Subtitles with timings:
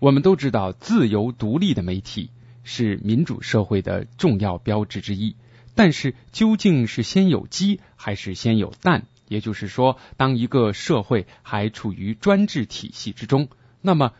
[0.00, 2.30] 我们都知道，自由独立的媒体
[2.62, 5.34] 是民主社会的重要标志之一。
[5.74, 9.06] 但是，究竟是先有鸡还是先有蛋？
[9.26, 13.48] 也就是说，当一个社会还处于专制体系之中，
[13.80, 14.12] 那么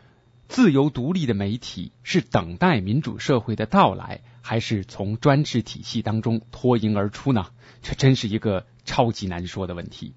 [0.49, 7.45] 自由独立的媒体是等待民主社会的到来，还是从专制体系当中脱颖而出呢？
[7.81, 10.13] 这真是一个超级难说的问题。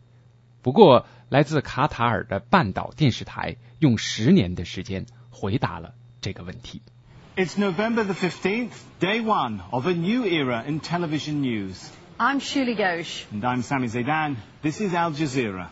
[0.61, 5.07] 不过，来自卡塔尔的半岛电视台用十年的时间。
[5.33, 6.83] 回答了这个问题。
[7.35, 11.89] It's November the 15th, day one of a new era in television news.
[12.19, 13.25] I'm Shuli Ghosh.
[13.33, 14.37] And I'm Sami Zaidan.
[14.63, 15.69] This is Al Jazeera.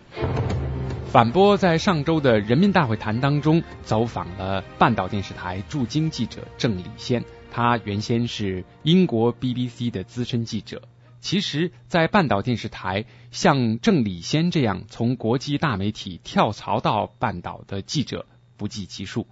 [1.13, 10.83] 反播在上周的人民大会谈当中走访了半岛电视台驻京记者郑礼先，他原先是英国 BBC 的资深记者。
[11.21, 18.25] 其实，在半岛电视台，像郑礼先这样从国际大媒体跳槽到半岛的记者
[18.57, 19.27] 不计其数。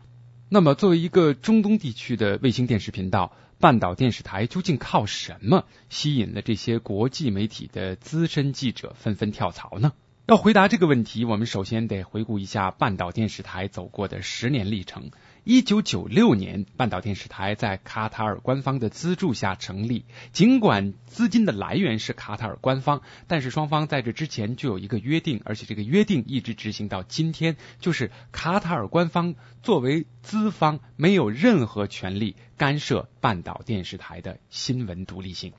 [0.51, 9.93] 那么，作为一个中东地区的卫星电视频道，半岛电视台究竟靠什么吸引了这些国际媒体的资深记者纷纷跳槽呢？
[10.25, 15.11] 要回答这个问题，我们首先得回顾一下半岛电视台走过的十年历程。
[15.51, 20.05] 一九九六年，半岛电视台在卡塔尔官方的资助下成立。
[20.31, 35.55] 尽管资金的来源是卡塔尔官方，但是双方在这之前就有一个约定，而且这个约定一直执行到今天，就是卡塔尔官方作为资方，没有任何权利干涉半岛电视台的新闻独立性。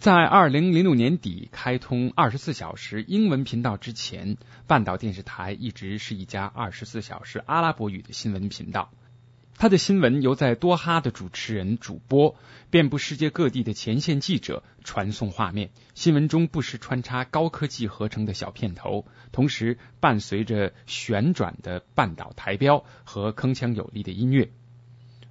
[0.00, 8.90] 在二零零六年底开通二十四小时英文频道之前，半岛电视台一直是一家二十四小时阿拉伯语的新闻频道。
[9.58, 12.34] 它的新闻由在多哈的主持人主播，
[12.70, 15.68] 遍布世界各地的前线记者传送画面。
[15.94, 24.50] 新闻中不时穿插高科技合成的小片头，同时伴随着旋转的半岛台标和铿锵有力的音乐。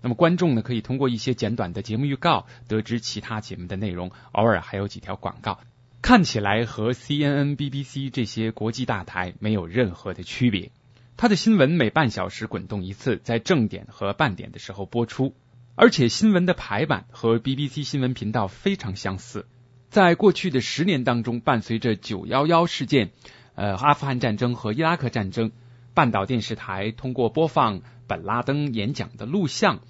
[0.02, 5.60] 那么观众呢，可以通过一些简短的节目预告得知其他节目的内容，偶尔还有几条广告，
[6.02, 10.72] 看起来和 CNN、BBC 这些国际大台没有任何的区别。
[11.18, 15.36] 它的新闻每半小时滚动一次，在正点和半点的时候播出，
[15.76, 19.46] 而且新闻的排版和 BBC 新闻频道非常相似。
[19.90, 23.12] 在过去的十年当中，伴随着九幺幺事件、
[23.56, 25.52] 呃阿富汗战争和伊拉克战争，
[26.00, 27.82] 半岛电视台通过播放。
[28.08, 29.82] 本拉登演讲的录像，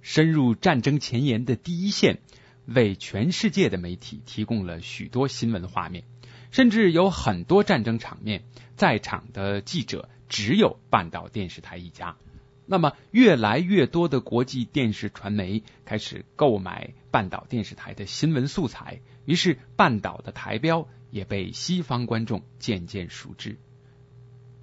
[0.00, 2.20] 深入战争前沿的第一线，
[2.66, 6.04] 为全世界的媒体提供了许多新闻画面，
[6.52, 8.44] 甚至有很多战争场面，
[8.76, 12.16] 在场的记者只有半岛电视台一家。
[12.64, 23.58] 那么，越来越多的国际电视传媒开始购买半岛电视台的新闻素材，于是半岛的台标也被西方观众渐渐熟知。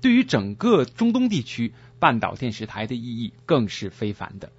[0.02, 4.52] 对于整个中东地区，半岛电视台的意义更是非凡的。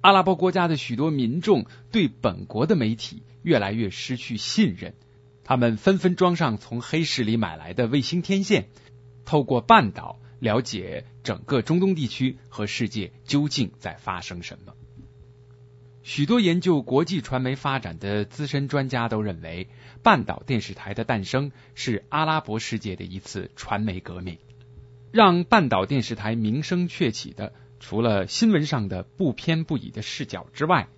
[0.00, 4.94] 阿拉伯国家的许多民众对本国的媒体越来越失去信任，
[5.44, 8.68] 他们纷纷装上从黑市里买来的卫星天线，
[9.24, 14.74] 透过半岛了解整个中东地区和世界究竟在发生什么。
[16.02, 19.68] 许多研究国际传媒发展的资深专家都认为，
[20.02, 24.36] 半岛电视台的诞生是阿拉伯世界的一次传媒革命。
[25.14, 30.88] 让半岛电视台名声鹊起的，除了新闻上的不偏不倚的视角之外，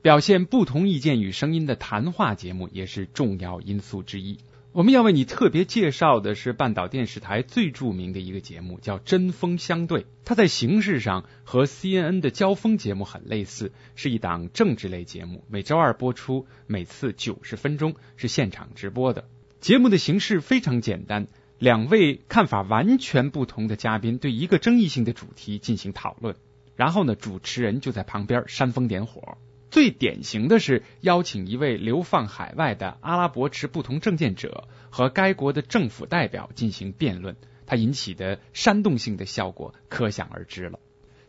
[0.00, 4.38] 表现不同意见与声音的谈话节目也是重要因素之一。
[4.72, 10.00] 我们要为你特别介绍的是半岛电视台最著名的一个节目，叫《针锋相对》。
[10.24, 19.28] 它在形式上和 CNN 的交锋节目很类似，是一档政治类节目，每周二播出，每次九十分钟，是现场直播的。
[19.60, 21.26] 节目的形式非常简单。
[21.64, 26.36] 两位看法完全不同的嘉宾对一个争议性的主题进行讨论，
[26.76, 29.38] 然后呢，主持人就在旁边煽风点火。
[29.70, 40.78] 最典型的是邀请一位流放海外的阿拉伯持不同政见者和该国的政府代表进行辩论，它引起的煽动性的效果可想而知了。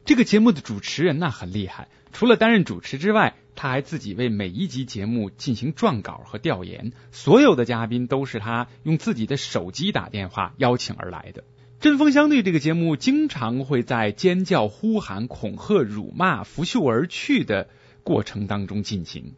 [0.05, 3.35] 这个节目的主持人那很厉害，除了担任主持之外。
[3.57, 11.45] 他还自己为每一集节目进行撰稿和调研，所有的嘉宾都是他用自己的手机打电话邀请而来的。
[11.79, 17.69] 针锋相对这个节目经常会在尖叫、呼喊、恐吓、辱骂、拂袖而去的
[18.03, 19.35] 过程当中进行，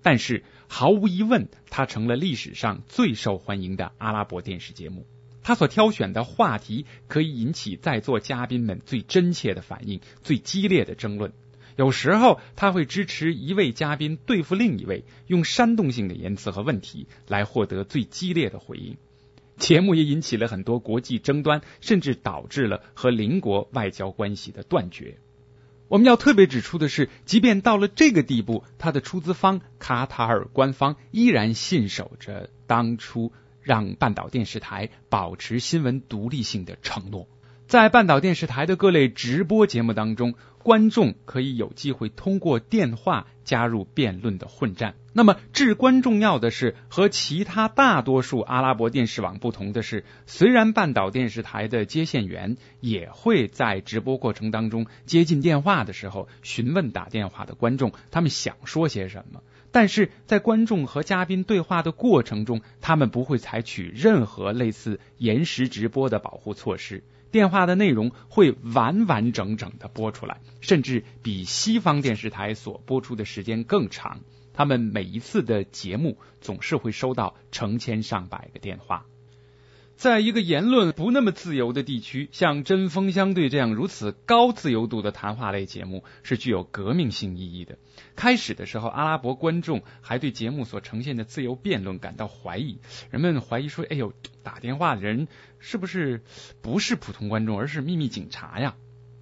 [0.00, 5.06] 但是毫无疑问，它成了历史上最受欢迎的阿拉伯电视节目。
[5.46, 11.32] 他所挑选的话题可以引起在座嘉宾们最真切的反应、最激烈的争论。
[11.76, 18.96] 有时候他会支持一位嘉宾对付另一位，用煽动性的言辞和问题来获得最激烈的回应。
[19.56, 25.16] 节目也引起了很多国际争端，甚至导致了和邻国外交关系的断绝。
[25.86, 33.30] 我们要特别指出的是，即便到了这个地步，他的出资方卡塔尔官方依然信守着当初
[33.66, 37.26] 让半岛电视台保持新闻独立性的承诺。
[37.66, 44.94] 在半岛电视台的各类直播节目当中，观众可以有机会通过电话加入辩论的混战。
[45.12, 59.42] 那么至关重要的是，和其他大多数阿拉伯电视网不同的是，虽然半岛电视台的接线员也会在直播过程当中接进电话的时候询问打电话的观众他们想说些什么，
[59.76, 67.04] 但是在观众和嘉宾对话的过程中，他们不会采取任何类似延时直播的保护措施。
[67.30, 74.20] 电话的内容会完完整整的播出来，甚至比西方电视台所播出的时间更长。
[74.54, 79.04] 他们每一次的节目总是会收到成千上百个电话。
[79.96, 87.78] 在一个言论不那么自由的地区，像针锋相对这样如此高自由度的谈话类节目是具有革命性意义的。
[88.14, 92.78] 开始的时候，阿拉伯观众还对节目所呈现的自由辩论感到怀疑，
[93.10, 94.12] 人们怀疑说：“哎呦，
[94.42, 95.28] 打电话的人
[95.58, 96.22] 是不是
[96.60, 98.76] 不是普通观众，而是秘密警察呀？”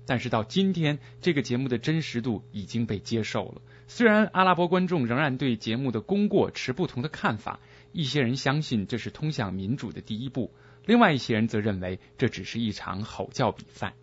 [0.06, 3.62] 但是到今天，这个节目的真实度已经被接受了。
[3.86, 7.60] 虽然阿拉伯观众仍然对节目的功过持不同的看法，
[7.94, 10.52] 一些人相信这是通向民主的第一步，
[10.84, 13.94] 另外一些人则认为这只是一场吼叫比赛。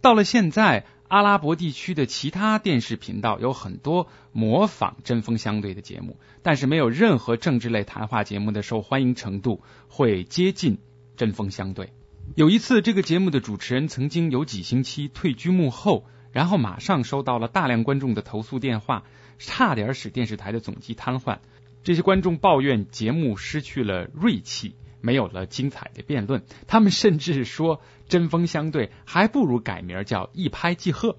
[0.00, 10.78] 到了现在，阿拉伯地区的其他电视频道有很多模仿针锋相对的节目，但是没有任何政治类谈话节目的受欢迎程度会接近
[11.16, 11.92] 针锋相对。
[12.34, 16.04] 有一次，这个节目的主持人曾经有几星期退居幕后。
[16.32, 19.04] 然后马上收到了大量观众的投诉电话，
[19.36, 21.40] 差点使电视台的总机瘫痪。
[21.82, 26.42] 这些观众抱怨节目失去了锐气，没有了精彩的辩论。
[26.66, 31.16] 他们甚至说针锋相对，还不如改名叫一拍即合。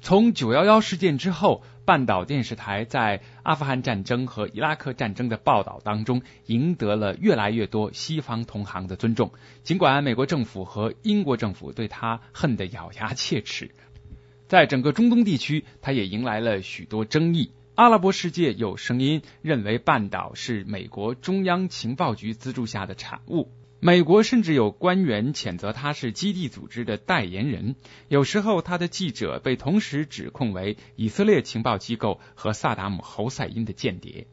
[0.00, 9.32] 从九幺幺事件之后，半岛电视台在阿富汗战争和伊拉克战争的报道当中，赢得了越来越多西方同行的尊重。
[9.62, 13.70] 尽管美国政府和英国政府对他恨得咬牙切齿。
[14.48, 17.50] 在整个中东地区，他也迎来了许多争议。
[17.80, 23.48] 阿拉伯世界有声音认为半岛是美国中央情报局资助下的产物，
[23.80, 27.76] 美国甚至有官员谴责他是基地组织的代言人。
[28.08, 34.26] 有时候，他的记者被同时指控为以色列情报机构和萨达姆侯赛因的间谍。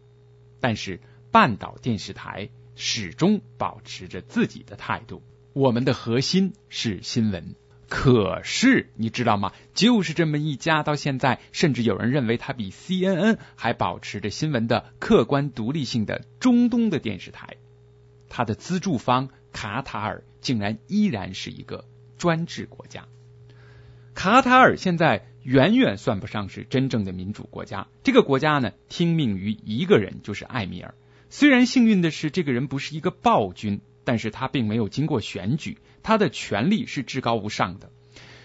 [0.59, 0.99] 但是，
[1.31, 5.23] 半岛电视台始终保持着自己的态度：
[5.53, 7.55] 我们的核心是新闻。
[7.89, 9.53] 可是你知道吗？
[9.73, 17.55] 就是这么一家，到现在甚至有人认为它比 CNN 还保持着新闻的客观独立性的中东的电视台，
[18.27, 21.85] 它的资助方卡塔尔竟然依然是一个
[22.17, 23.05] 专制国家。
[24.13, 27.87] 卡塔尔现在远远算不上是真正的民主国家。
[28.03, 30.93] 这个国家呢，听命于一个人，就是艾米尔。
[31.29, 33.79] 虽然幸运的是，这个人不是一个暴君。
[34.07, 37.91] 但是他并没有经过选举，他的权力是至高无上的。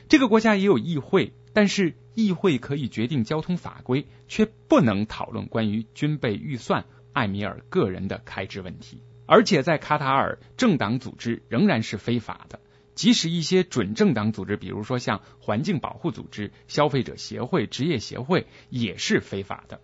[0.08, 9.02] 这个国家也有议会，但是议会可以决定交通法规，却不能讨论关于军备预算、艾米尔个人的开支问题。
[9.24, 12.58] 而且在卡塔尔，政党组织仍然是非法的，
[12.96, 19.80] 即使一些准政党组织，比如说像环境保护组织、消费者协会、职业协会，也是非法的。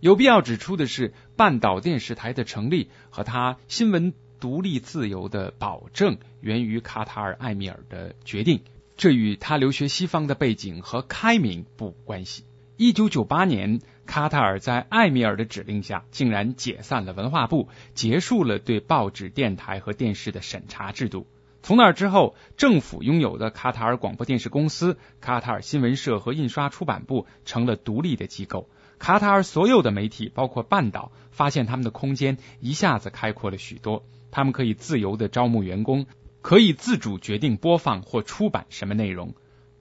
[0.00, 4.14] 有必要指出的是，半岛电视台的成立和他新闻。
[4.40, 8.62] 独立自由的保证源于卡塔尔艾米尔的决定，
[8.96, 12.44] 这与他留学西方的背景和开明不无关系。
[12.76, 21.26] 一九九八年，卡塔尔在艾米尔的指令下，竟然解散了文化部，结束了对报纸、电台和电视的审查制度。
[21.60, 28.68] 从那之后，政府拥有的卡塔尔广播电视公司、卡塔尔新闻社和印刷出版部成了独立的机构。
[28.98, 34.04] 卡塔尔所有的媒体，包括半岛，发现他们的空间一下子开阔了许多。
[34.30, 36.06] 他们可以自由的招募员工，
[36.42, 39.34] 可以自主决定播放或出版什么内容。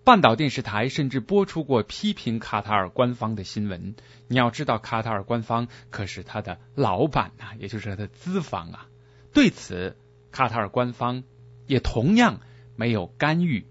[0.03, 3.95] 半岛电视台甚至播出过批评卡塔尔官方的新闻。
[4.29, 8.87] 你要知道，卡塔尔官方可是他的老板呐，也就是他的资方啊。
[9.33, 9.97] 对此，
[10.31, 11.23] 卡塔尔官方
[11.65, 12.39] 也同样
[12.77, 13.65] 没有干预。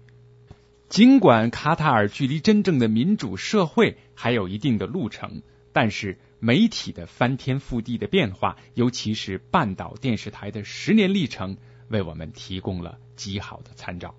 [0.89, 5.41] 尽管卡塔尔距离真正的民主社会还有一定的路程，
[5.73, 6.17] 但是。
[6.39, 14.13] 媒体的翻天覆地的变化，尤其是半岛电视台的十年历程，为我们提供了极好的参照。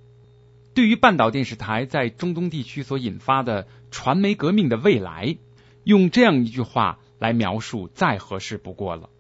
[0.75, 5.37] 对于半岛电视台在中东地区所引发的传媒革命的未来，
[5.85, 9.11] 用这样一句话来描述再合适不过了：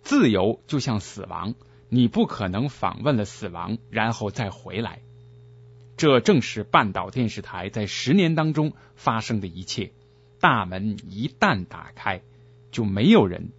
[0.00, 1.56] 自由就像死亡，
[1.90, 5.02] 你不可能访问了死亡然后再回来。
[5.96, 9.92] 这正是半岛电视台在十年当中发生的一切。
[10.38, 12.20] 大门一旦打开，
[12.70, 13.52] 就没有人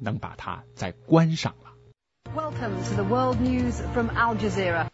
[0.00, 1.70] 能把它再关上了。
[2.34, 4.88] Welcome to the world news from Al Jazeera.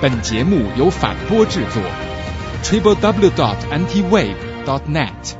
[0.00, 1.82] 本节目由反播制作
[2.64, 5.36] ，triple w dot antiwave dot net。